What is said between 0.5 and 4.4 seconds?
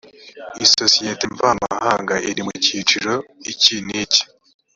isosiyete mvamahanga iri mu cyiciro iki n iki